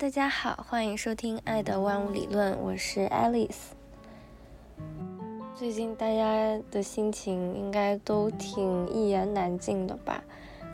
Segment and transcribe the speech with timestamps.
[0.00, 3.74] 大家好，欢迎收听《爱的万物理论》，我是 Alice。
[5.54, 10.24] 最近大家的心情应该都挺一言难尽的吧？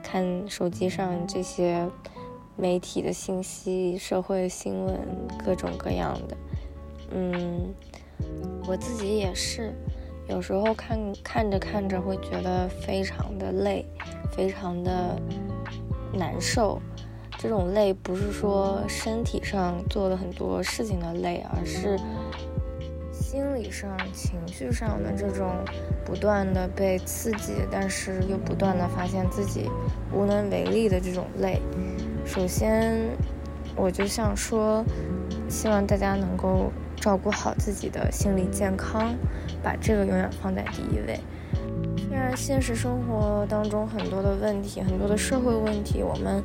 [0.00, 1.88] 看手机上这些
[2.54, 4.96] 媒体的信息、社会新闻，
[5.44, 6.36] 各种各样的。
[7.10, 7.74] 嗯，
[8.68, 9.74] 我自己也是，
[10.28, 13.84] 有时候看看着看着会觉得非常的累，
[14.30, 15.20] 非常的
[16.12, 16.80] 难受。
[17.38, 21.98] 这种累不是说身体上做了很多事情的累，而是
[23.12, 25.52] 心理上、情绪上的这种
[26.04, 29.70] 不断的被刺激，但是又不断的发现自己
[30.12, 31.60] 无能为力的这种累。
[32.24, 33.10] 首先，
[33.76, 34.82] 我就想说，
[35.48, 39.14] 希望大家能够照顾好自己的心理健康，
[39.62, 41.20] 把这个永远放在第一位。
[42.08, 46.42] 虽然现实生活当中很多的问题，很多的社会问题，我们。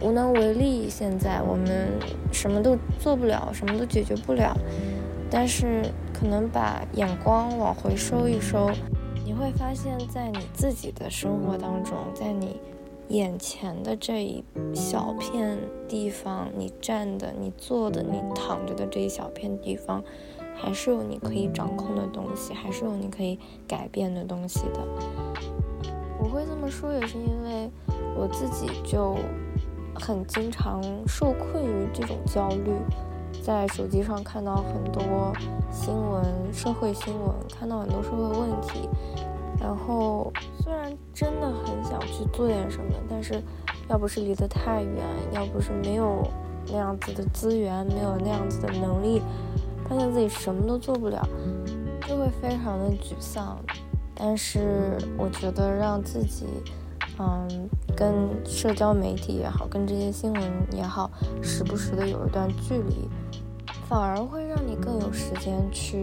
[0.00, 1.90] 无能为力，现在我们
[2.32, 4.56] 什么都做不了，什么都解决不了。
[5.30, 5.82] 但是，
[6.12, 8.70] 可能把眼光往回收一收，
[9.24, 12.60] 你会发现在你自己的生活当中，在你
[13.08, 20.02] 眼前的这一小片地方，你站的、你坐的、你躺着的这一小片地方，
[20.54, 24.80] 还是有你可以掌控的东西，还是有你可以改变的东西的。
[26.18, 27.70] 我会这么说，也是因为
[28.16, 29.16] 我自己就。
[30.00, 32.72] 很经常受困于这种焦虑，
[33.42, 35.32] 在手机上看到很多
[35.70, 38.88] 新闻、社会新闻，看到很多社会问题，
[39.60, 40.32] 然后
[40.62, 43.42] 虽然真的很想去做点什么，但是
[43.88, 46.26] 要不是离得太远，要不是没有
[46.68, 49.20] 那样子的资源，没有那样子的能力，
[49.88, 51.26] 发现自己什么都做不了，
[52.06, 53.58] 就会非常的沮丧。
[54.14, 56.46] 但是我觉得让自己。
[57.18, 61.10] 嗯，跟社交媒体也好，跟这些新闻也好，
[61.42, 63.08] 时不时的有一段距离，
[63.88, 65.98] 反而会让你更有时间去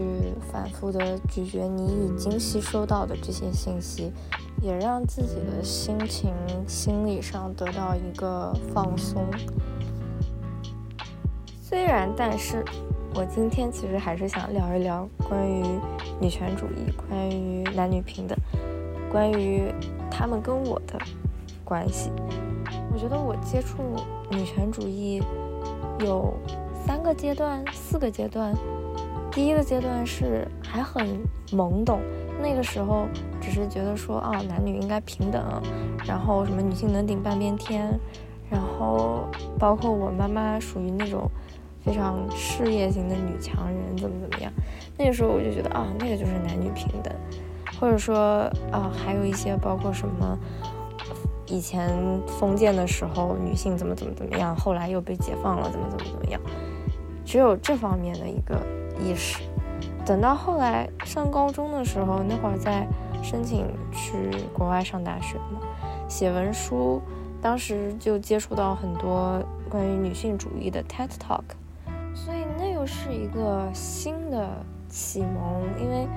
[0.52, 4.12] 反复的咀嚼你已经吸收到的这些信息，
[4.60, 6.34] 也让自己的心情、
[6.66, 9.26] 心理上得到一个放松。
[11.62, 12.62] 虽然，但是
[13.14, 15.62] 我今天其实还是想聊一聊关于
[16.20, 18.36] 女权主义，关于男女平等。
[19.10, 19.72] 关于
[20.10, 20.98] 他们跟我的
[21.64, 22.10] 关系，
[22.92, 23.82] 我觉得我接触
[24.30, 25.22] 女权主义
[26.00, 26.34] 有
[26.86, 28.54] 三个阶段、四个阶段。
[29.32, 31.06] 第一个阶段是还很
[31.50, 32.00] 懵懂，
[32.40, 33.06] 那个时候
[33.38, 35.62] 只是觉得说啊，男女应该平等，
[36.06, 38.00] 然后什么女性能顶半边天，
[38.48, 39.28] 然后
[39.58, 41.30] 包括我妈妈属于那种
[41.84, 44.50] 非常事业型的女强人，怎么怎么样。
[44.96, 47.12] 那个时候我就觉得啊，那个就是男女平等。
[47.78, 50.38] 或者说啊，还有一些包括什么，
[51.46, 51.92] 以前
[52.26, 56.40] 封建的时候女性怎么怎么怎么样，后来又被解放了，怎么怎么怎么样，
[57.24, 58.60] 只有这方面的一个
[58.98, 59.42] 意识。
[60.04, 62.86] 等到后来上高中的时候，那会儿在
[63.22, 65.60] 申请去国外上大学嘛，
[66.08, 67.02] 写文书，
[67.42, 71.42] 当时就接触到很多关于女性主义的 TED Talk，
[72.14, 74.48] 所以那又是一个新的
[74.88, 76.08] 启蒙，因为。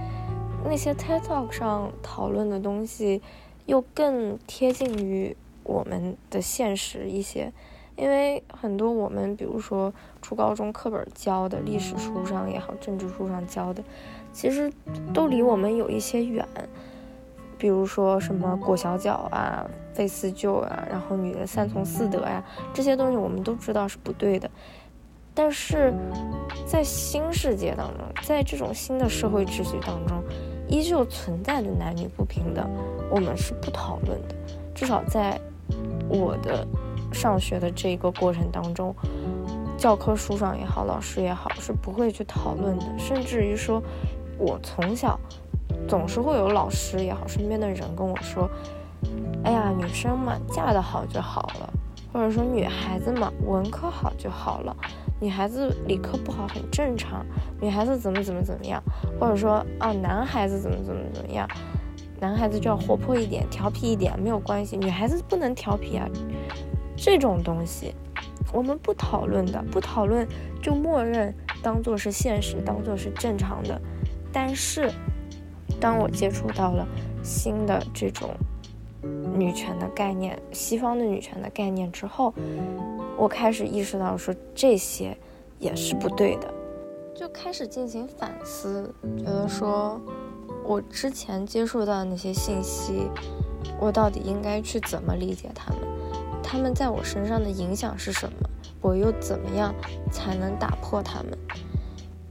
[0.66, 3.22] 那些 TED Talk 上讨论的东西，
[3.66, 7.52] 又更贴近于我们的现实一些，
[7.96, 13.84] 因为很多我们，比如说初高中课本教的历史书上也好，政治书上教的，
[14.32, 14.72] 其实
[15.14, 16.48] 都离我们有一些远。
[17.58, 22.42] 比如说什么裹小脚啊、费四旧啊，然后女人三从四德呀，
[22.74, 24.50] 这些东西我们都知道是不对的。
[25.34, 25.94] 但是
[26.66, 30.24] 在新世界当中，在这种新的社会秩序当中，
[30.70, 32.70] 依旧存在的男女不平等，
[33.10, 34.36] 我们是不讨论的。
[34.74, 35.40] 至少在
[36.08, 36.66] 我的
[37.12, 38.96] 上学的这个过程当中，
[39.78, 42.86] 教科书上也好，老师也好，是不会去讨论的。
[42.98, 43.82] 甚至于说，
[44.38, 45.20] 我从小
[45.88, 48.50] 总是会有老师也好，身边的人跟我说
[49.44, 51.74] ：“哎呀，女生嘛，嫁得好就好了。”
[52.14, 54.76] 或者说，女孩子嘛，文科好就好了。
[55.20, 57.26] 女孩子理科不好很正常，
[57.60, 58.82] 女孩子怎么怎么怎么样，
[59.20, 61.48] 或者说啊男孩子怎么怎么怎么样，
[62.20, 66.08] 男孩子就要活泼一点、调皮一点没有关系，女孩子不能调皮啊，
[66.96, 67.94] 这种东西
[68.54, 70.28] 我们不讨论的，不讨论
[70.62, 73.80] 就默认当做是现实，当做是正常的。
[74.32, 74.92] 但是
[75.80, 76.88] 当我接触到了
[77.24, 78.30] 新的这种
[79.02, 82.34] 女权的概念，西方的女权的概念之后。
[83.18, 85.18] 我开始意识到说这些
[85.58, 86.54] 也是不对的，
[87.14, 90.00] 就开始进行反思，觉得说
[90.64, 93.10] 我之前接触到的那些信息，
[93.78, 95.82] 我到底应该去怎么理解他们？
[96.42, 98.50] 他们在我身上的影响是什么？
[98.80, 99.76] 我又怎么样
[100.10, 101.38] 才能打破他们？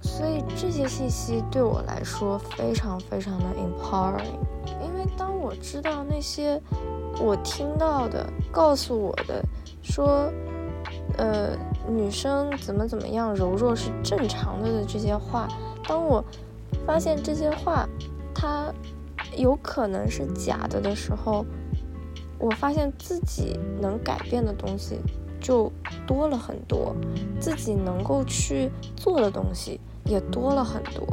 [0.01, 4.39] 所以这些信息对我来说非常非常的 empowering，
[5.17, 6.61] 当我知道那些
[7.21, 9.43] 我听到的告诉我的
[9.83, 10.31] 说，
[11.17, 11.57] 呃，
[11.89, 15.49] 女生怎么怎么样柔弱是正常的的这些话，
[15.87, 16.25] 当我
[16.87, 17.89] 发现这些话
[18.35, 18.73] 它
[19.37, 21.45] 有可能是假的的时候，
[22.39, 24.99] 我发现自己能改变的东西
[25.41, 25.73] 就
[26.07, 26.95] 多了很多，
[27.41, 29.81] 自己能够去做的东西。
[30.05, 31.07] 也多了很多，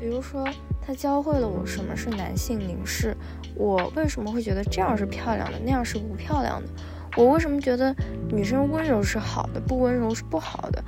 [0.00, 0.44] 比如说，
[0.84, 3.16] 他教会了我什么是男性凝视，
[3.54, 6.68] 我为什么会觉得这样是漂亮的，那样是不漂亮的，
[7.16, 7.94] 我为什么觉得
[8.28, 10.82] 女生温柔是好的，不温柔是不好的，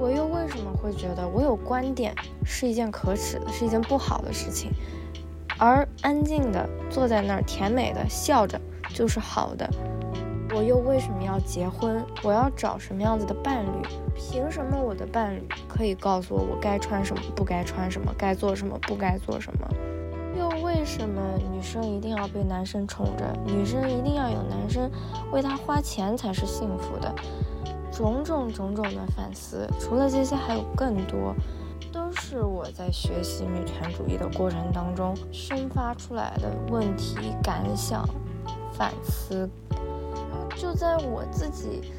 [0.00, 2.14] 我又为什么会觉得我有观点
[2.44, 4.70] 是一件可耻的，是一件不好的事情，
[5.58, 8.58] 而安静的坐在那儿甜美的笑着
[8.94, 9.68] 就是好的。
[10.52, 12.04] 我又为什么要结婚？
[12.22, 13.70] 我要找什么样子的伴侣？
[14.14, 19.68] 凭什么我的伴侣可以告诉我我该穿什么，不该穿什么，该做什么，不该做什么？
[20.36, 21.20] 又为什么
[21.52, 23.32] 女生一定要被男生宠着？
[23.44, 24.90] 女生一定要有男生
[25.32, 27.14] 为她花钱才是幸福的？
[27.92, 31.34] 种种种种的反思，除了这些还有更多，
[31.92, 38.08] 都是我在学习女权主义的过程当中生发出来的问题、感想、
[38.72, 39.48] 反思。
[40.60, 41.90] 就在我自己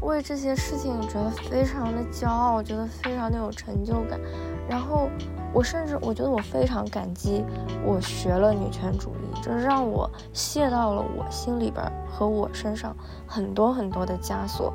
[0.00, 4.20] 为这些事情觉得非常的骄傲，我觉得非常的有成就感，
[4.68, 5.10] 然后
[5.52, 7.44] 我甚至我觉得我非常感激
[7.84, 12.96] 我学了女权主义，这让我卸到了我心里边和我身上
[13.26, 14.72] 很多很多的枷锁。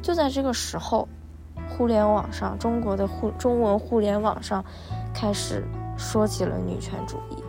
[0.00, 1.08] 就在这个时候，
[1.68, 4.64] 互联网上中国的互中文互联网上
[5.12, 5.64] 开始
[5.96, 7.42] 说起了女权主义，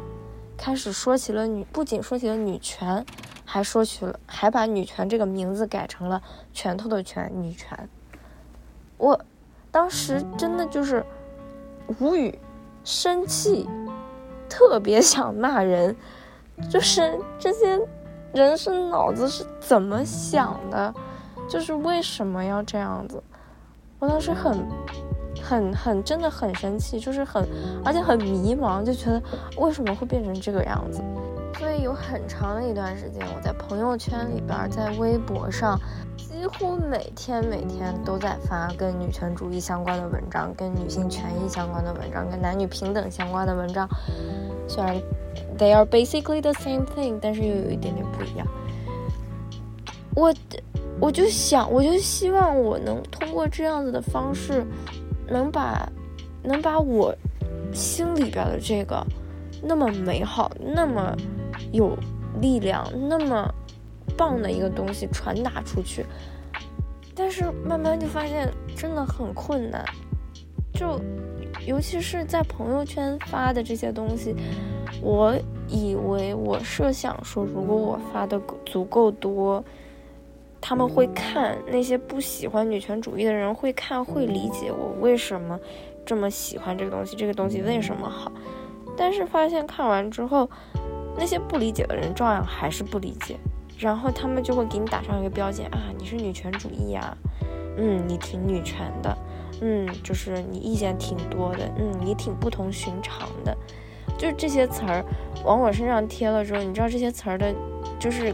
[0.58, 3.06] 开始说起了女，不仅说起了女权。
[3.50, 6.22] 还说起了，还把女权这个名字改成了
[6.52, 7.88] 拳头的拳，女权。
[8.98, 9.18] 我
[9.72, 11.06] 当时真的就是
[12.00, 12.38] 无语，
[12.84, 13.66] 生气，
[14.50, 15.96] 特别想骂人。
[16.70, 17.80] 就是这些
[18.34, 20.94] 人是脑子是怎么想的？
[21.48, 23.24] 就是为什么要这样子？
[24.00, 24.68] 我当时很、
[25.42, 27.48] 很、很，真的很生气，就是很，
[27.86, 29.24] 而且很迷茫，就觉得
[29.58, 31.02] 为什么会变成这个样子？
[31.58, 35.80] 所以有很长的一段时间，我在朋友圈里边，在微博上，
[36.16, 43.90] 几乎每天每天都在发跟女权主义相关的文章，跟女性权益相关的文章，跟男女平等相关的文章。
[44.68, 44.96] 虽然
[45.58, 48.48] they are basically the same thing，但是又有一点点不一样。
[50.14, 50.32] 我
[51.00, 54.64] 我就想，我就希望我能通过这样子的方式，
[55.28, 55.90] 能把
[56.44, 57.16] 能把我
[57.74, 59.04] 心里边的这个
[59.64, 61.18] 那么美好，那么。
[61.72, 61.98] 有
[62.40, 63.54] 力量那么
[64.16, 66.06] 棒的一个东西传达出去，
[67.14, 69.84] 但是慢慢就发现真的很困难，
[70.74, 71.00] 就
[71.66, 74.36] 尤其是在朋友圈发的这些东西，
[75.02, 75.36] 我
[75.68, 79.64] 以为我设想说，如果我发的足够多，
[80.62, 85.60] 他们会看，那些不喜欢女权主义的人会看，会理解我为什么
[86.06, 88.32] 这么喜欢这个东西，这个东西为什么好，
[88.96, 90.50] 但是发现看完之后。
[91.18, 93.38] 那些不理解的人照样还是不理解，
[93.80, 97.18] 然后他们就会给你打上一个标签啊，你是女权主义呀，
[97.78, 99.18] 嗯，你挺女权的，
[99.62, 103.58] 嗯，就是你意见挺多的，嗯，你挺不同寻常的，
[104.18, 105.04] 就是这些词儿
[105.44, 107.54] 往我身上贴了之后，你知道这些词儿的，
[108.00, 108.34] 就是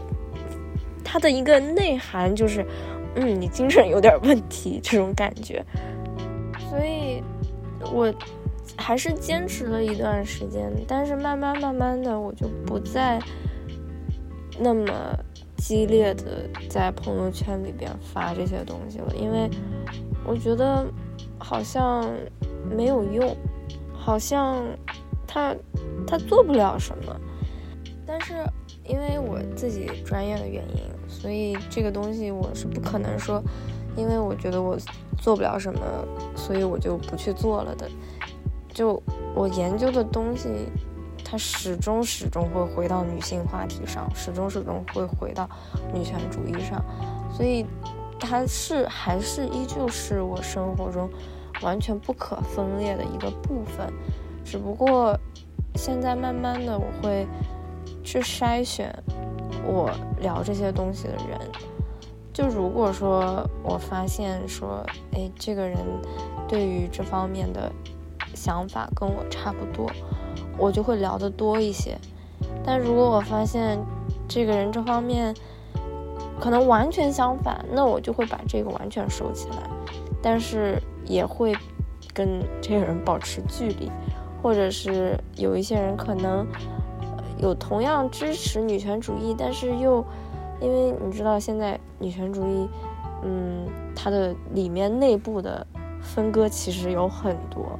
[1.02, 2.64] 它的一个内涵就是，
[3.14, 5.64] 嗯，你精神有点问题这种感觉，
[6.68, 7.22] 所以，
[7.92, 8.12] 我。
[8.76, 13.20] 还是坚持了一段时间，但是慢慢慢慢的，我就不再
[14.58, 14.86] 那么
[15.56, 19.48] 激烈的在朋友圈里边发这些东西了，因为
[20.26, 20.84] 我觉得
[21.38, 22.04] 好像
[22.70, 23.34] 没有用，
[23.92, 24.62] 好像
[25.26, 25.54] 他
[26.06, 27.20] 他做不了什么。
[28.06, 28.34] 但是
[28.86, 33.42] 因为我自己专业的原因，所以这个东西我是不可能说，
[33.96, 34.76] 因为我觉得我
[35.18, 35.80] 做不了什么，
[36.36, 37.88] 所以我就不去做了的。
[38.74, 39.00] 就
[39.36, 40.68] 我研究的东西，
[41.24, 45.48] 它始终始终会回到女性话题上，始终始终会回到
[45.94, 46.84] 女权主义上，
[47.32, 47.64] 所以
[48.18, 51.08] 它是还是依旧是我生活中
[51.62, 53.90] 完全不可分裂的一个部分。
[54.44, 55.16] 只不过
[55.76, 57.26] 现在慢慢的，我会
[58.02, 58.92] 去筛选
[59.64, 59.88] 我
[60.20, 61.40] 聊这些东西的人。
[62.32, 65.78] 就如果说我发现说，哎，这个人
[66.48, 67.72] 对于这方面的。
[68.34, 69.90] 想法跟我差不多，
[70.58, 71.96] 我就会聊得多一些。
[72.64, 73.78] 但如果我发现
[74.28, 75.34] 这个人这方面
[76.40, 79.70] 可能完全相反，那我就会把这个完全收起来，
[80.22, 81.54] 但是也会
[82.12, 83.90] 跟这个人保持距离，
[84.42, 86.46] 或者是有一些人可能
[87.38, 90.04] 有同样支持女权主义，但是又
[90.60, 92.68] 因为你知道现在女权主义，
[93.22, 95.66] 嗯，它的里面内部的
[96.00, 97.78] 分割其实有很多，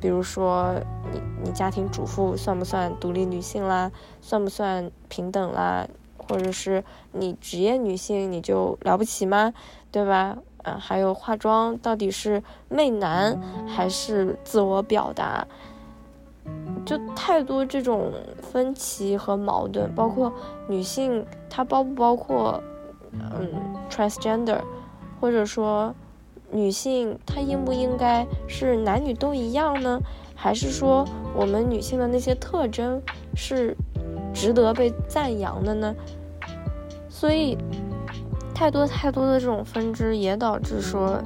[0.00, 0.74] 比如说
[1.12, 3.90] 你你家庭主妇算不算独立女性啦，
[4.20, 5.86] 算不算平等啦？
[6.16, 9.52] 或者是你职业女性你就了不起吗？
[9.90, 10.36] 对吧？
[10.64, 15.46] 嗯，还有化妆到底是媚男还是自我表达？
[16.84, 18.12] 就太多这种
[18.42, 20.32] 分歧和矛盾，包括
[20.66, 22.62] 女性她包不包括
[23.12, 23.52] 嗯
[23.90, 24.60] transgender，
[25.20, 25.94] 或者说
[26.50, 30.00] 女性她应不应该是男女都一样呢？
[30.34, 33.02] 还是说我们女性的那些特征
[33.34, 33.76] 是
[34.32, 35.94] 值得被赞扬的呢？
[37.08, 37.58] 所以，
[38.54, 41.20] 太多太多的这种分支也导致说，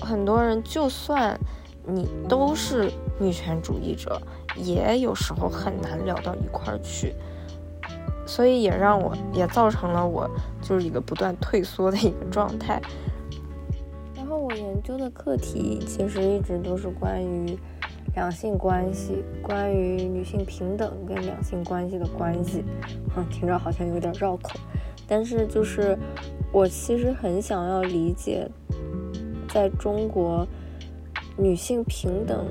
[0.00, 1.38] 很多人就算
[1.84, 4.20] 你都是女权主义者，
[4.54, 7.14] 也有时候很难聊到一块儿去。
[8.24, 10.28] 所以也让我也造成了我
[10.60, 12.80] 就是一个不断退缩的一个状态。
[14.26, 17.56] 然后我研究的课题其实一直都是关于
[18.16, 22.64] 两性关系，关于女性平等跟两性关系的关系。
[23.16, 24.58] 嗯，听着好像有点绕口。
[25.06, 25.96] 但是，就是
[26.52, 28.50] 我其实很想要理解，
[29.48, 30.44] 在中国，
[31.38, 32.48] 女性平等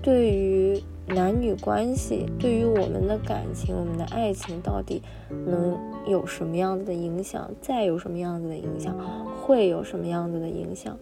[0.00, 7.50] 对于男女关系、对于我们的感情、我们的爱情，到底能有什么样子的影响？
[7.60, 8.94] 再有什么样子的影响？
[9.42, 10.96] 会有什么样子的影响？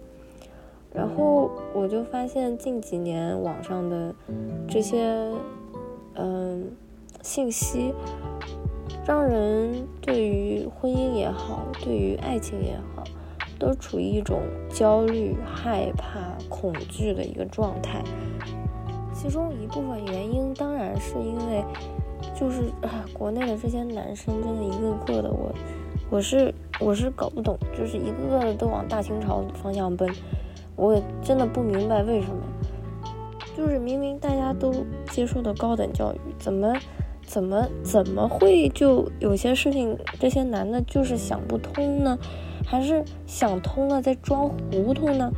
[0.92, 4.14] 然后我就发现近几年网上的
[4.68, 5.32] 这些
[6.14, 6.70] 嗯
[7.22, 7.92] 信息。
[9.06, 13.04] 让人对于婚姻也好，对于爱情也好，
[13.58, 18.02] 都处于一种焦虑、害怕、恐惧的一个状态。
[19.24, 21.64] 其中一部分原因当然是因为，
[22.38, 25.50] 就是啊，国内的这些男生真的一个个的，我
[26.10, 30.06] 我是我是搞不懂，就是一个个的都往大清朝方向奔，
[30.76, 32.36] 我真的不明白为什么。
[33.56, 34.74] 就是明明大家都
[35.10, 36.74] 接受的高等教育，怎么？
[37.26, 42.18] 怎么怎么会就有些事情这些男的就是想不通呢？
[42.66, 45.32] 还是想通了在装糊涂呢？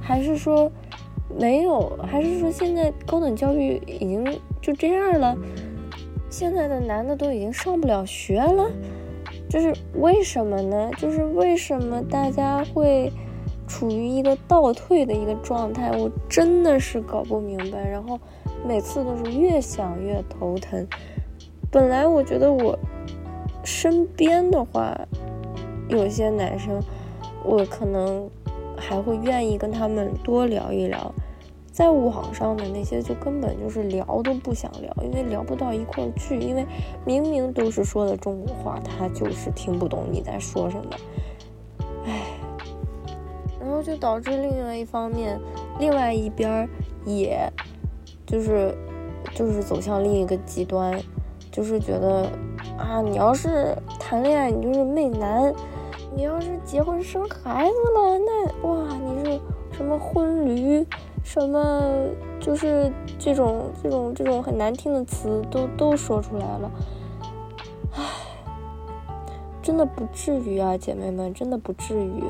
[0.00, 0.70] 还是说
[1.38, 1.98] 没有？
[2.06, 4.24] 还是说现在高等教育已经
[4.60, 5.36] 就这样了？
[6.30, 8.70] 现在的男的都已经上不了学了？
[9.48, 10.90] 就是为什么呢？
[10.96, 13.12] 就是为什么大家会
[13.66, 15.90] 处于一个倒退的一个状态？
[15.92, 17.86] 我真的是搞不明白。
[17.86, 18.18] 然后
[18.66, 20.86] 每次都是越想越头疼。
[21.70, 22.78] 本来我觉得我
[23.64, 24.98] 身边的话，
[25.88, 26.80] 有些男生，
[27.44, 28.28] 我可能
[28.76, 31.14] 还会愿意跟他们多聊一聊，
[31.72, 36.66] 在网上的那些就根本就是聊都不想聊，因为聊不到一块儿去，因为
[37.04, 40.90] 明明都是说的中国话，他就是听不懂你在说什么，
[42.06, 42.22] 唉，
[43.58, 45.40] 然后就导致另外一方面，
[45.78, 46.68] 另外一边儿
[47.06, 47.50] 也
[48.26, 48.76] 就是
[49.34, 51.00] 就是走向另一个极端。
[51.50, 52.30] 就是觉得
[52.78, 55.52] 啊，你要是谈恋爱，你就是媚男；
[56.16, 60.82] 你要是结婚生孩子了，那哇，你是什么婚驴，
[61.22, 61.80] 什么
[62.40, 66.70] 就是这种这种这种很难听的词都都说出来了。
[67.94, 68.02] 唉，
[69.62, 72.22] 真的不至于啊，姐妹们，真的不至于。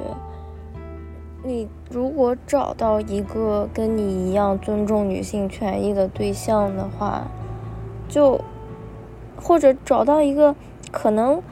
[1.44, 7.26] 你如果找到一个跟你一样尊重女性权益的对象的话，
[8.08, 8.40] 就。
[9.44, 10.54] 或者找到一个
[10.92, 11.42] 可能，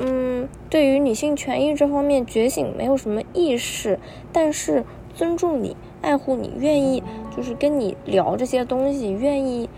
[0.00, 4.00] 嗯，对于女性权益这方面觉醒没有什么意识，
[4.32, 5.76] 但是尊重你、
[6.08, 7.02] 爱护你、愿意
[7.36, 9.68] 就是跟你聊这些东西、愿意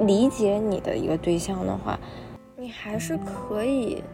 [0.00, 1.98] 理解你的一个对象的话，
[2.58, 4.04] 你还是可以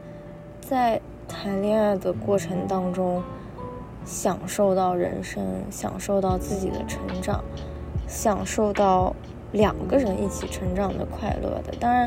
[0.61, 3.21] 在谈恋爱的过程当中
[4.05, 7.43] 享受到人生，享受到自己的成长，
[8.07, 9.13] 享受到
[9.51, 11.75] 两个人一起成长的快乐的。
[11.81, 12.07] 当然。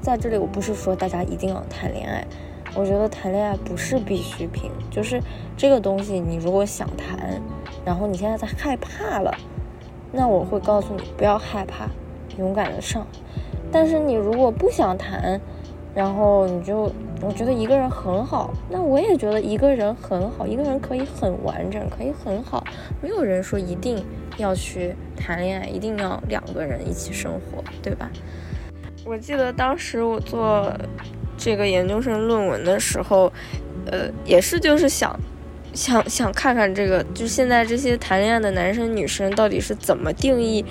[0.00, 2.26] 在这里，我不是说大家一定要谈恋爱，
[2.74, 5.20] 我觉得谈恋爱不是必需品，就是
[5.56, 7.40] 这个东西，你如果想谈，
[7.84, 9.32] 然后你现在在害怕了，
[10.10, 11.86] 那我会告诉你不要害怕，
[12.38, 13.06] 勇敢的上。
[13.70, 15.40] 但是你如果不想谈，
[15.94, 22.64] 然后你就我觉得一个人很好，那我也觉得一个人很好，一个人可以很完整，可以很好，
[23.02, 24.02] 没有人说一定
[24.38, 28.10] 要去谈恋爱，一定要两个人一起生活，对吧？
[29.04, 30.72] 我记得当时我做
[31.42, 33.32] 这个研究生论文的时候，
[33.86, 35.18] 呃，也是就是想，
[35.74, 40.64] 想想看看这个，就现在这些谈恋爱的男生女生到底是怎么定义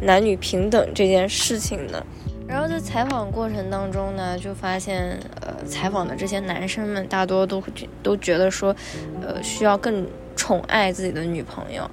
[0.00, 2.04] 男女平等这件事情的。
[2.48, 7.62] 然后在采访过程当中呢，就发现，呃，采访的这些男生们大多都
[8.02, 8.74] 都觉得说，
[9.20, 10.06] 呃，需要更
[10.36, 11.90] 宠爱自己的女朋友，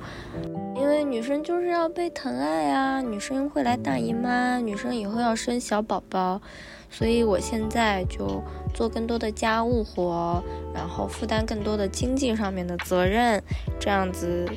[0.75, 6.39] 因为女生就是要被疼爱啊，女生会来大姨妈，女生以后要生小宝宝，
[6.93, 8.39] 所以我现在就
[8.71, 10.43] 做更多的家务活，
[10.75, 13.41] 然后负担更多的经济上面的责任，
[13.79, 14.47] 这样子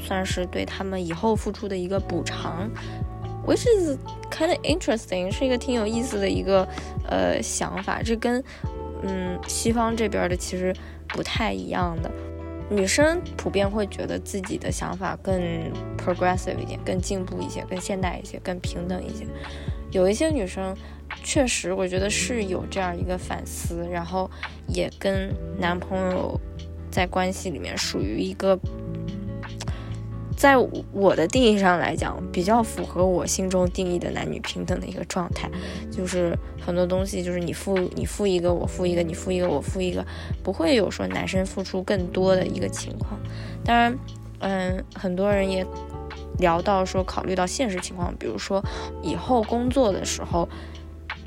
[0.00, 2.70] 算是对他们以后付出的一个补偿。
[3.44, 3.98] which is
[4.30, 6.66] kind of interesting，是一个挺有意思的一个
[7.08, 8.00] 呃想法。
[8.02, 8.42] 这跟
[9.02, 10.72] 嗯西方这边的其实
[11.08, 12.10] 不太一样的。
[12.70, 15.34] 女生普遍会觉得自己的想法更
[15.98, 19.26] progressive 一点，更进步一些，更现代一些，更平等一些。
[19.90, 20.72] 有一些女生
[21.22, 24.30] 确实，我觉得是有这样一个反思，然后
[24.68, 26.40] 也跟男朋友
[26.90, 28.58] 在关系里面属于一个。
[30.36, 30.56] 在
[30.90, 35.50] 我的定义上来讲，比较符合我心中定义的男女平等的一个状态，
[35.90, 40.02] 就是很多东西就是你付你付一个，我付一个，你付一个，我付一个，
[40.42, 43.20] 不会有说男生付出更多的一个情况。
[43.62, 43.98] 当然，
[44.38, 45.62] 嗯，很多人也
[46.38, 48.64] 聊到说，考虑到现实情况，比如说
[49.02, 50.48] 以后工作的时候，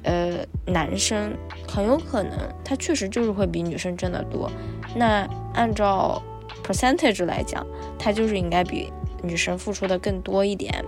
[0.04, 1.34] 呃，男生
[1.68, 4.50] 很有可能他确实就是会比女生挣得多，
[4.96, 6.22] 那按照
[6.64, 7.66] percentage 来讲，
[7.98, 8.92] 他就是应该比。
[9.26, 10.84] 女生付出的更多一点，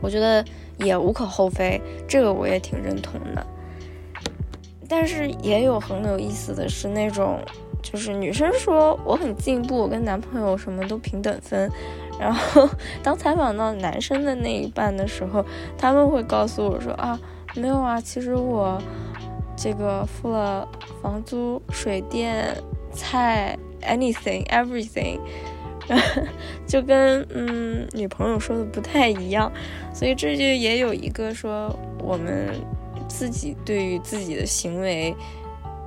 [0.00, 0.42] 我觉得
[0.78, 3.46] 也无可厚非，这个我也挺认同的。
[4.88, 7.40] 但是也有很有意思的是，那种
[7.82, 11.70] 就是女生说我很进步，跟男朋友什么都平等分，
[12.18, 12.66] 然后
[13.02, 15.44] 当采访到男生的那一半的时候，
[15.76, 17.20] 他们会告诉我说啊，
[17.54, 18.80] 没有啊，其实我
[19.56, 20.68] 这个付了
[21.02, 22.56] 房租、水电、
[22.92, 25.18] 菜，anything everything。
[26.66, 29.50] 就跟嗯女朋友说的不太一样，
[29.94, 32.50] 所以这就也有一个说我们
[33.08, 35.14] 自己对于自己的行为，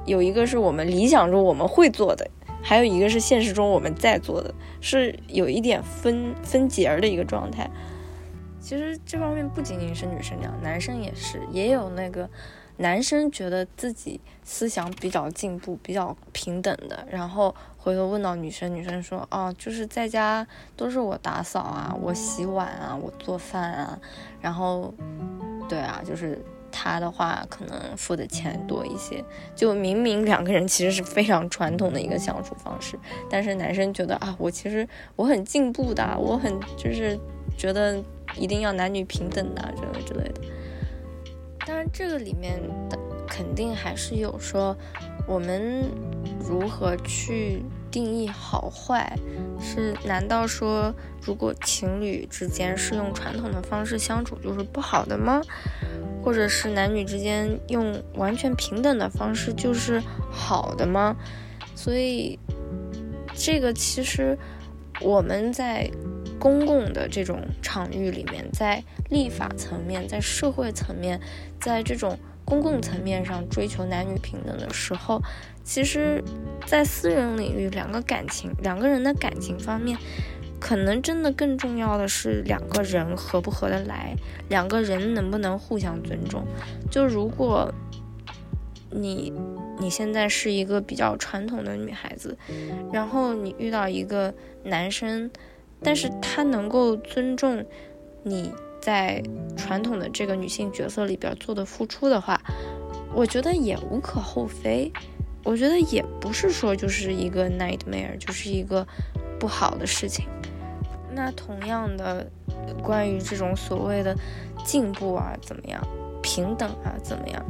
[0.07, 2.27] 有一个是我们理想中我们会做的，
[2.63, 7.69] 还有一个是现实中我们在做的，是有一点分分节儿的一个状态。
[8.61, 12.29] 其实这方面不仅仅是女生这样，男生也是，也有那个。
[12.77, 23.99] 男生觉得自己思想比较进步、比较平等的，然后回头问到女生，女生说：“哦，就是在家都是我打扫啊，我洗碗啊，我做饭啊，
[24.41, 24.91] 然后，
[25.69, 29.23] 对啊，就是他的话可能付的钱多一些。
[29.55, 32.97] 就明明两个人其实是非常传统的一个相处方式，
[33.29, 37.19] 但是男生觉得啊，我其实我很进步的，我很就是
[37.55, 38.01] 觉得
[38.37, 40.41] 一定要男女平等的这个之类的。”
[41.65, 44.75] 当然，这个里面的肯定还是有说，
[45.27, 45.91] 我们
[46.39, 49.15] 如何去定义好坏？
[49.59, 50.91] 是难道说，
[51.21, 55.39] 如果情侣之间是用传统的方式相处就是不好的吗？
[56.23, 61.15] 或者是男女之间用完全平等的方式就是好的吗？
[61.75, 62.39] 所以，
[63.35, 64.35] 这个其实
[64.99, 65.89] 我们在。
[66.41, 71.21] 公共的这种场域里面，在立法层面，在社会层面，
[71.59, 75.21] 在这种公共层面上追求男女平等的时候，
[75.63, 76.23] 其实，
[76.65, 79.95] 在私人领域，两个感情，两个人的感情方面，
[80.59, 84.15] 可能真的更重要的是两个人合不合得来，
[84.49, 86.43] 两个人能不能互相尊重。
[86.89, 87.71] 就如果
[88.89, 89.31] 你
[89.79, 92.35] 你现在是一个比较传统的女孩子，
[92.91, 95.29] 然后你遇到一个男生。
[95.81, 97.65] 但是他能够尊重
[98.23, 99.21] 你在
[99.57, 102.41] 传统的这个女性角色里边做的付出的话，
[103.13, 104.91] 我觉得也无可厚非。
[105.43, 108.87] 我觉得也不是说就是一个 nightmare，就是一个
[109.39, 110.27] 不好的事情。
[111.13, 112.29] 那同样的，
[112.83, 114.15] 关于这种所谓的
[114.63, 115.81] 进步啊，怎么样，
[116.21, 117.43] 平等啊，怎么样，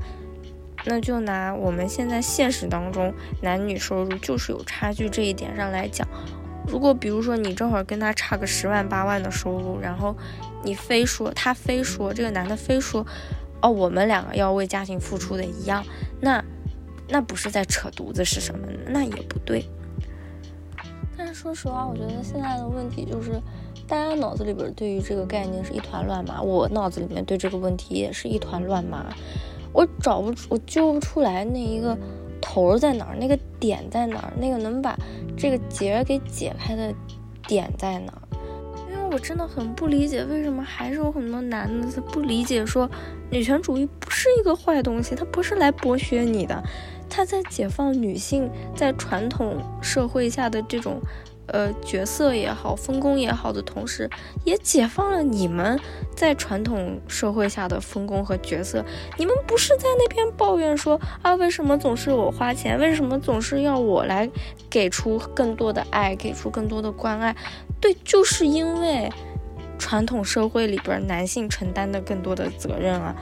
[0.86, 6.08] 那就拿我们现在现实当中男女收入就是有差距这一点上来讲。
[6.72, 10.16] 如果比如说你正好跟他差个十万八万的收入，然后
[10.64, 13.06] 你非说他非说这个男的非说，
[13.62, 15.84] 哦，我们两个要为家庭付出的一样，
[16.22, 16.42] 那
[17.10, 18.66] 那不是在扯犊子是什么？
[18.88, 19.66] 那也不对。
[21.18, 23.32] 但是说实话，我觉得现在的问题就是，
[23.86, 29.14] 大家脑子里边对于这个概念是一团乱麻，我脑子里面对这个问题也是一团乱麻，
[29.74, 31.98] 我找不出，我揪不出来那一个。
[32.42, 33.16] 头在哪儿？
[33.16, 34.34] 那个点在哪儿？
[34.38, 34.98] 那个能把
[35.38, 36.94] 这个结给解开的
[37.48, 38.22] 点在哪儿？
[38.92, 42.90] 因为我真的很不理解，为什么还是有很多男的他不理解，说
[43.30, 46.62] 女权主义不是一个坏东西，它不是来剥削你的，
[47.10, 51.00] 它在解放女性在传统社会下的这种。
[51.52, 54.10] 呃，角色也好，分工也好的同时，
[54.44, 55.80] 也解放了你们
[56.16, 58.84] 在传统社会下的分工和角色。
[59.18, 62.80] 你们不是在那边抱怨说啊，为什么总是我花钱？
[62.80, 64.30] 为什么总是要我来
[64.70, 67.36] 给出更多的爱，给出更多的关爱？
[67.80, 69.12] 对，就是因为
[69.78, 73.16] 传统社会里边男性承担的更多的责任啊。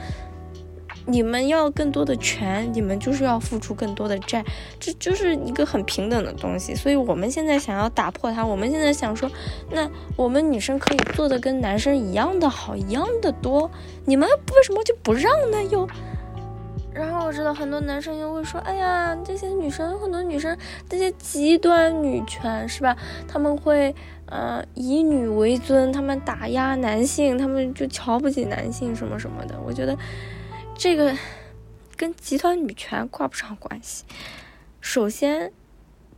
[1.10, 4.45] 你们要更多的权，你们就是要付出更多的债，
[4.80, 6.76] 这就是一个很平等的东西。
[6.76, 9.28] 所以我们现在想要打破它，我们现在想说，
[9.72, 13.72] 那我们女生可以做的跟男生一样的好，一样的多，
[14.06, 15.63] 你们为什么就不让呢？
[15.72, 15.88] 又，
[16.93, 20.56] 然后我知道很多男生又会说，哎呀，这些女生，很多女生
[20.88, 22.95] 这些极端女权是吧？
[23.28, 23.95] 他们会
[24.28, 29.56] 呃以女为尊，他们打压男性，他们就瞧不起男性什么什么的。
[29.65, 29.98] 我觉得。
[30.80, 31.13] 这个
[31.98, 34.06] 跟极端女权挂不上关系。
[34.80, 35.52] 首先，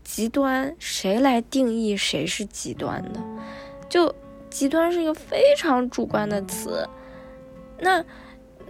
[0.04, 3.20] 极端谁来定义谁是极端的？
[3.90, 4.14] 就
[4.52, 6.88] 极端是一个非常主观的词。
[7.80, 8.06] 那，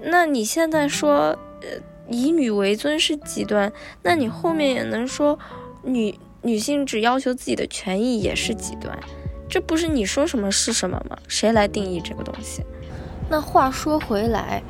[0.02, 1.68] 那你现在说，呃，
[2.08, 3.70] 以女为尊是极端，
[4.02, 5.38] 那你后面也能说，
[5.84, 8.98] 女女性只要求自己的权益也是极端？
[9.50, 11.18] 这不是你说什么是什么吗？
[11.28, 12.64] 谁来定义这个东西？
[13.30, 14.64] 那话说回来。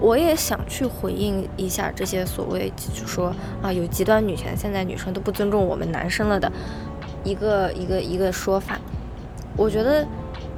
[0.00, 6.50] 我也想去回应一下这些所谓就说啊有极端女权，现在女生都不尊重我们男生了的
[7.24, 8.78] 一个一个一个说法。
[9.56, 10.06] 我觉得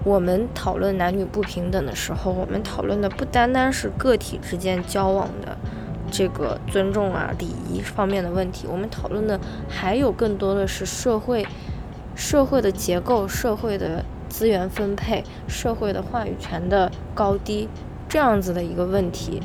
[0.05, 5.57] 我们讨论男女不平等的时候，我们讨论的不单单是个体之间交往的
[6.11, 11.46] 这个尊重啊礼仪方面的问题，我们讨论的还有更多的是社会
[12.14, 17.68] 社会的结构、社会的资源分配、社会的话语权的高低。
[18.11, 19.40] 这样子的一个问题，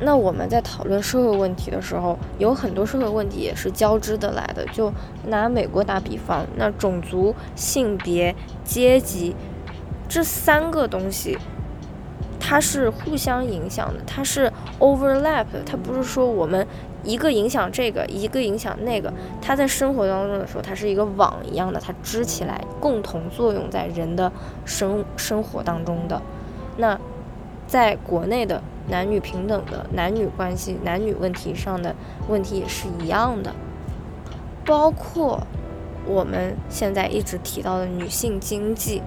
[0.00, 4.64] 那我们在讨论社会问题的时候，有很多社会问题也是交织的来的。
[4.72, 4.90] 就
[5.26, 8.34] 拿美国打比方，那种族、性别、
[8.64, 9.36] 阶级
[10.08, 11.36] 这三个东西，
[12.40, 16.66] 它是互相影响的，它是 overlap 的，它不是说我们
[17.04, 24.32] 一个影响这个，一个影响那个，它在生活当中的时候，它是一个网一样的，它织起来，共同作用在人的
[24.64, 26.22] 生生活当中的，
[26.78, 26.98] 那。
[27.70, 31.94] 在国内的男女平等的男女关系、男女问题上的
[32.28, 33.54] 问题也是一样的，
[34.66, 35.46] 包括
[36.04, 39.00] 我们现在一直提到的女性经济。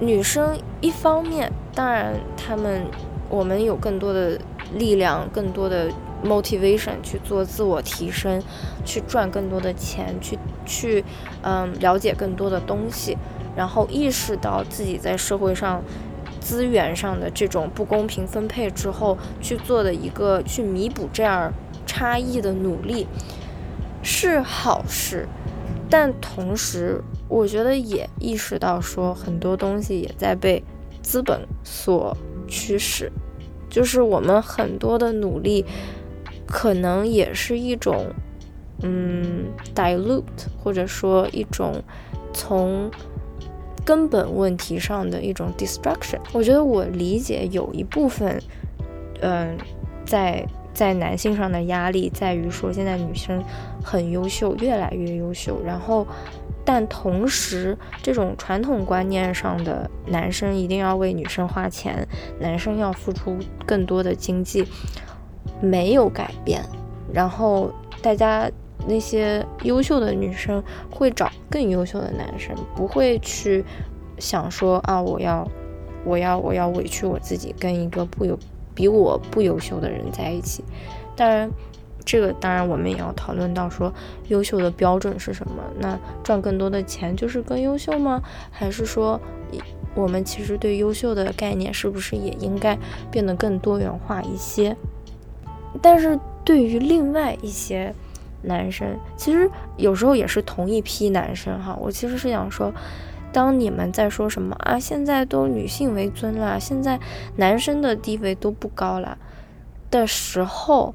[0.00, 2.82] 女生一方面，当然她们
[3.30, 4.36] 我们有更多的
[4.74, 5.88] 力量、更多的
[6.24, 8.42] motivation 去做自我提升，
[8.84, 11.04] 去赚更多的钱，去去
[11.42, 13.16] 嗯了解更多的东西，
[13.54, 15.80] 然后意识到自己在社会上。
[16.42, 21.52] 资源上的这种不公平分配之后去做的一个去弥补这样
[21.86, 23.06] 差异的努力
[24.02, 25.28] 是好事，
[25.88, 30.62] 但同时我觉得也意识到说很多东西也在被
[31.00, 32.16] 资本所
[32.48, 33.10] 驱使，
[33.70, 35.64] 就是我们很多的努力
[36.46, 38.06] 可能也是一种
[38.82, 40.22] 嗯 dilute
[40.58, 41.82] 或者说一种
[42.34, 42.90] 从。
[43.84, 48.40] 根本问题上的一种 destruction，我觉得我理解有一部分，
[49.20, 49.56] 嗯，
[50.04, 53.42] 在在男性上的压力在于说现在女生
[53.82, 56.06] 很优秀，越来越优秀，然后，
[56.64, 62.06] 但同时这种传统观念上的男生一定要为女生花钱，
[62.38, 64.64] 男生要付出更多的经济，
[65.60, 66.64] 没有改变，
[67.12, 68.50] 然后大家。
[68.86, 73.64] 那些优秀的女生会找更优秀的男生，不会去
[74.18, 75.48] 想说啊，我要，
[76.04, 78.38] 我要，我要委屈我自己跟一个不优
[78.74, 80.64] 比我不优秀的人在一起。
[81.14, 81.50] 当然，
[82.04, 83.92] 这个当然我们也要讨论到说，
[84.28, 85.62] 优秀的标准是什么？
[85.78, 88.20] 那赚更多的钱就是更优秀吗？
[88.50, 89.20] 还是说，
[89.94, 92.76] 我们其实对优秀的概念是不是也应该
[93.10, 94.76] 变得更多元化一些？
[95.80, 97.94] 但是对于另外一些。
[98.42, 102.72] 男生其实有时候也是同一批男生哈，我其实是想说，
[103.32, 107.00] 当你们在说什么啊，现在都女性为尊了，现在
[107.36, 109.16] 男生的地位都不高了
[109.90, 110.94] 的时候，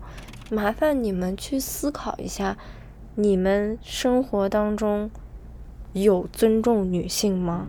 [0.49, 2.57] 麻烦你们去思考一下，
[3.15, 5.09] 你们生活当中
[5.93, 7.67] 有尊重女性吗？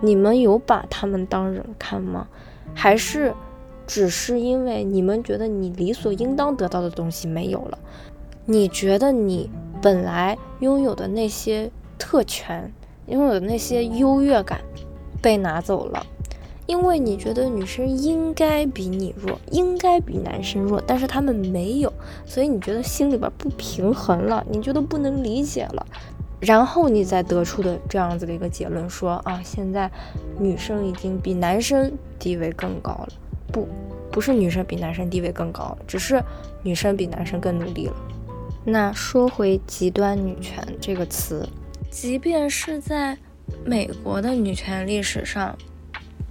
[0.00, 2.26] 你们有把他们当人看吗？
[2.74, 3.34] 还是
[3.86, 7.78] 只是因为你们觉得你理所应当得到的东西没有了？
[8.50, 9.50] 你觉得你
[9.82, 12.72] 本来拥有的那些特权，
[13.06, 14.62] 拥有的那些优越感
[15.20, 16.06] 被拿走了，
[16.64, 21.92] 因为你觉得女生应该比你弱，应该比男生弱，但是他们没有，
[22.24, 25.86] 所以你觉得心里边不平衡了，你觉得不能理解了，
[26.40, 29.90] 然后你再得出的这样子的一个结论，说啊，现在
[30.38, 33.08] 女生已经比男生地位更高了，
[33.52, 33.68] 不，
[34.10, 36.24] 不是女生比男生地位更高，只是
[36.62, 37.94] 女生比男生更努力了。
[38.70, 41.48] 那说回极端女权这个词，
[41.90, 43.16] 即便是在
[43.64, 45.56] 美国的女权历史上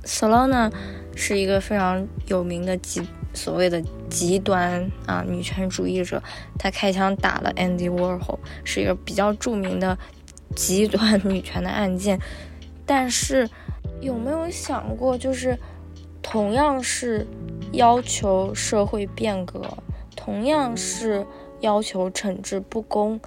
[0.03, 0.71] ，Solana
[1.15, 3.01] 是一个非常有名的极
[3.33, 6.21] 所谓的极端啊女权主义者，
[6.59, 9.97] 她开枪打了 Andy Warhol，是一个比较著名的
[10.55, 12.19] 极端 女权的案件。
[12.85, 13.49] 但是
[13.99, 15.57] 有没有想过，就是
[16.21, 17.25] 同样是
[17.71, 19.75] 要求社会变革，
[20.15, 21.25] 同样是。
[21.61, 23.19] 要求惩治不公，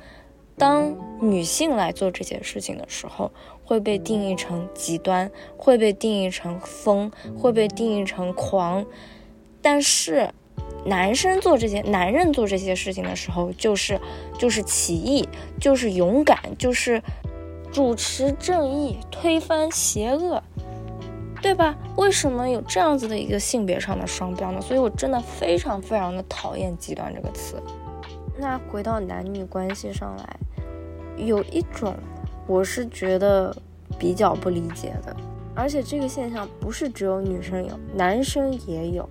[0.56, 3.30] 当女性来做这些事情的时候，
[3.64, 8.84] 会被定义成极端，会被定义成疯，会被定义成狂。
[9.62, 10.30] 但是，
[10.86, 14.00] 男生做这些，男人做这些事情的时候，就是
[14.38, 15.28] 就是起义，
[15.60, 17.02] 就是勇敢，就是
[17.72, 20.42] 主持正义，推翻邪恶，
[21.42, 21.76] 对吧？
[21.96, 24.60] 为什么有这样子的一个性别上的双标呢？
[24.60, 27.62] 所以我真的非常非常的讨厌“极端”这个词。
[28.40, 30.36] 那回到男女关系上来，
[31.16, 31.94] 有一种
[32.46, 33.54] 我是觉得
[33.98, 35.14] 比较不理解的，
[35.54, 39.06] 而且这个现象不是只有女生有，男生也有。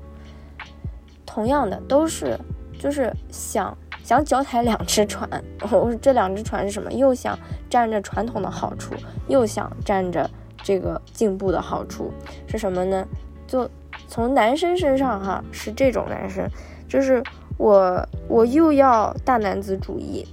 [1.28, 2.36] 同样的，都是
[2.80, 5.30] 就是想想脚踩两只船，
[5.72, 6.92] 我这两只船是什么？
[6.92, 7.38] 又想
[7.70, 8.96] 占着传统的好处，
[9.28, 10.28] 又想占着
[10.64, 12.12] 这个进步的好处，
[12.48, 13.08] 是什么呢？
[13.46, 13.70] 就
[14.08, 16.50] 从男生身上哈，是这种男生，
[16.88, 17.24] 就是。
[17.60, 20.26] 我我又要大男子主义，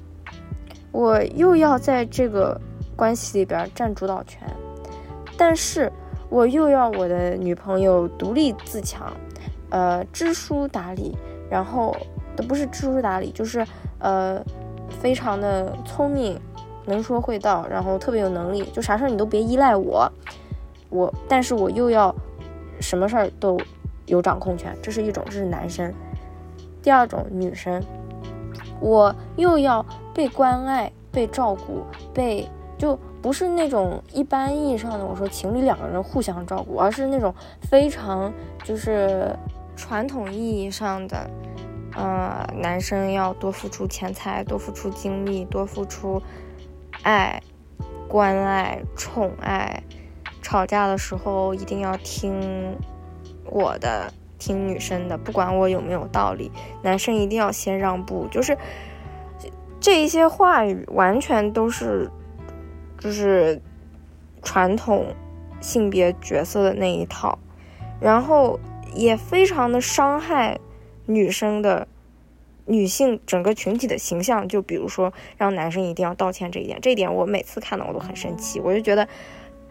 [0.92, 2.58] 我又要在这个
[2.94, 4.40] 关系里边占主导权，
[5.36, 5.92] 但是
[6.30, 9.12] 我又要我的女朋友独立自强，
[9.70, 11.18] 呃，知书达理，
[11.50, 11.96] 然后
[12.36, 13.66] 都不是知书达理，就是
[13.98, 14.40] 呃，
[15.00, 16.40] 非常的聪明，
[16.84, 20.08] 能说会道，然后特别有能力，就啥事儿你都别依赖我，
[20.90, 22.14] 我，但是我又要
[22.80, 23.58] 什么事儿都
[24.06, 25.92] 有掌控权，这是一种，这是男生。
[26.86, 27.82] 第二种女生，
[28.80, 31.82] 我又要被关爱、被照顾、
[32.14, 39.34] 被就不是那种一般意义上的我说情侣两个人互相照顾，而是那种非常就是
[39.74, 41.28] 传统意义上的，
[41.96, 46.22] 呃，男生要多付出钱财、多付出精力、多付出
[47.02, 47.42] 爱、
[48.06, 49.82] 关爱、宠爱，
[50.40, 52.78] 吵架的时候一定要听
[53.50, 54.08] 我的。
[54.38, 56.50] 听女生的，不管我有没有道理，
[56.82, 58.26] 男生一定要先让步。
[58.30, 58.56] 就是
[59.80, 62.10] 这一些话语，完全都是
[62.98, 63.60] 就是
[64.42, 65.06] 传统
[65.60, 67.38] 性别角色的那一套，
[68.00, 68.58] 然后
[68.94, 70.58] 也非常的伤害
[71.06, 71.88] 女生的
[72.66, 74.46] 女性整个群体的形象。
[74.48, 79.08] 就比如说，让男生一定要道歉这一点，这一点我每次看到我都很生气，我就觉得。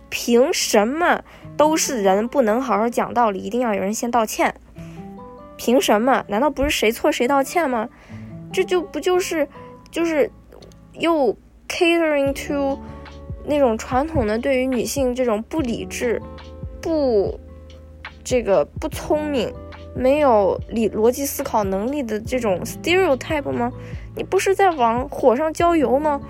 [0.10, 1.24] 凭什么
[1.58, 4.56] 都是人不能好好讲道理，一定要有人先道歉？
[5.58, 6.24] 凭什么？
[6.28, 7.90] 难道不是谁错谁道歉吗？
[8.52, 9.48] 这就不就是
[9.92, 10.30] 就是
[10.94, 11.36] 又
[11.68, 12.80] catering to
[13.46, 16.22] 那种传统的对于女性这种不理智、
[16.82, 17.40] 不
[18.24, 19.54] 这个不聪明、
[19.96, 23.72] 没有理逻辑思考能力的这种 stereotype 吗？
[24.16, 26.22] 你不是在往火上浇油吗？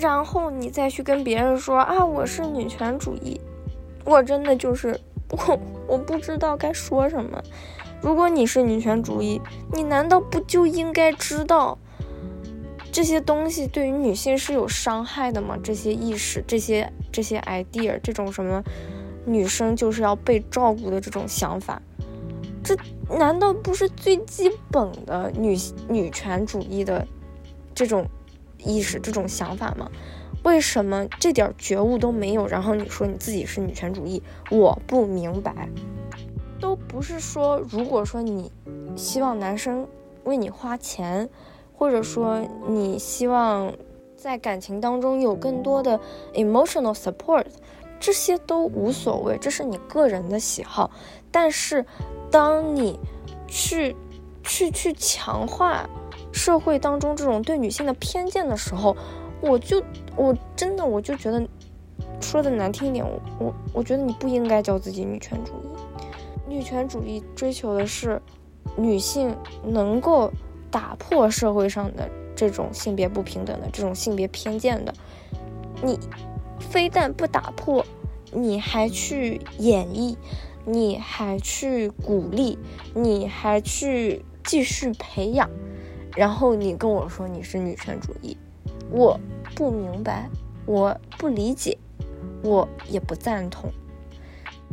[0.00, 3.40] 然后你再去跟别人说啊，我是女权主义，
[4.04, 4.98] 我真的就是
[5.30, 7.40] 我，我不知道该说什么。
[8.00, 9.40] 如果你是女权主义，
[9.72, 11.78] 你难道不就应该知道
[12.90, 15.56] 这些东西对于女性是有伤害的吗？
[15.62, 18.62] 这些意识、这些这些 idea、这种什么
[19.26, 21.80] 女生就是要被照顾的这种想法，
[22.64, 22.74] 这
[23.08, 25.56] 难道不是最基本的女
[25.88, 27.06] 女权主义的
[27.74, 28.06] 这种？
[28.64, 29.90] 意识这种想法吗？
[30.44, 32.48] 为什么这点觉悟都没有？
[32.48, 34.20] 然后你说你自己是女权主义，
[34.50, 35.68] 我不明白。
[36.60, 38.50] 都不是说，如果说你
[38.96, 39.86] 希望男生
[40.24, 41.28] 为你花钱，
[41.72, 43.72] 或者说你希望
[44.16, 46.00] 在感情当中有更多的
[46.34, 47.44] emotional support，
[48.00, 50.90] 这些都无所谓，这是你个人的喜好。
[51.30, 51.86] 但是，
[52.32, 52.98] 当你
[53.46, 53.94] 去
[54.42, 55.88] 去去强化。
[56.32, 58.96] 社会当中这种对女性的偏见的时候，
[59.40, 59.82] 我就
[60.16, 61.46] 我真的我就觉得，
[62.20, 65.66] 说的难听一点，我我我觉得你不应该叫自己女权主义。
[66.48, 68.20] 女权主义追求的是
[68.76, 70.30] 女性能够
[70.70, 74.92] 打破社会上的这种性别不平等的这种性别偏见的。
[75.82, 75.98] 你
[76.60, 77.84] 非但不打破，
[78.30, 80.16] 你还去演绎，
[80.64, 82.58] 你还去鼓励，
[82.94, 85.48] 你还去继续培养，
[86.16, 88.36] 然后你跟我说你是女权主义，
[88.90, 89.18] 我
[89.54, 90.28] 不明白，
[90.66, 91.76] 我不理解，
[92.42, 93.70] 我也不赞同。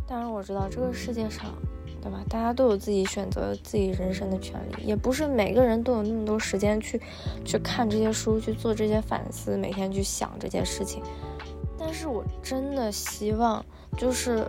[0.08, 1.46] 当然我知道这个世界上。
[2.02, 2.24] 对吧？
[2.30, 6.98] 大家都有自己选择自己人生的权利，也不是每个人都有那么多时间去
[7.44, 11.04] 去看这些书，去做这些反思，每天去想这些事情。
[11.78, 13.66] 但是我真的希望，
[13.98, 14.48] 就是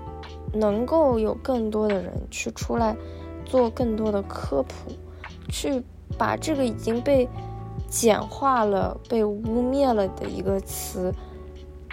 [0.52, 2.96] 能够有更多的人去出来
[3.44, 4.92] 做更多的科普，
[5.48, 5.82] 去
[6.18, 7.28] 把这个已经被
[7.88, 11.12] 简化了、被污蔑了的一个词，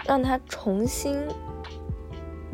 [0.06, 1.16] 让它重新。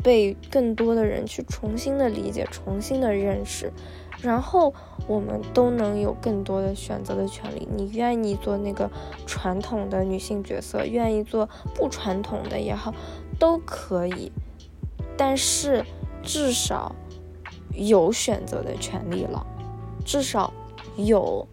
[0.03, 3.73] 被更多的人去重新的理解、重新的认识，
[4.21, 4.71] 然后
[5.07, 7.67] 我们都能有更多的选择的权利。
[7.75, 8.87] 你愿意做那个
[9.25, 12.93] 传统的女性角色，愿意做不传统的也好，
[13.39, 14.31] 都可以。
[15.17, 15.83] 但是
[16.21, 16.93] 至少
[17.73, 19.43] 有选择的权利了，
[20.05, 20.53] 至少
[20.97, 21.47] 有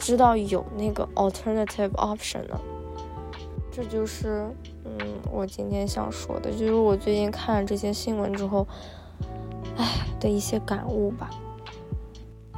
[0.00, 2.60] 知道有那个 alternative option 了。
[3.70, 4.52] 这就是。
[4.82, 8.66] 嗯，我今天想说的就是我最近看了这些新闻之后，
[9.76, 9.86] 唉
[10.18, 11.30] 的一些感悟吧。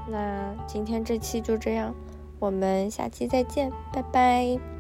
[0.09, 1.93] 那今天这期就这样，
[2.39, 4.72] 我们下期再见，拜拜。